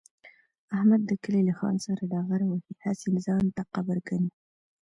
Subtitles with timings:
[0.75, 4.29] احمد د کلي له خان سره ډغره وهي، هسې ځان ته قبر کني.